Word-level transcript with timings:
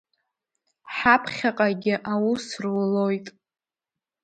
Ҳаԥхьаҟагьы 0.95 1.95
аус 2.13 2.43
рулоит. 2.63 3.27